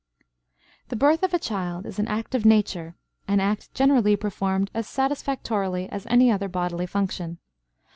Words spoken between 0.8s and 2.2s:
The birth of a child is an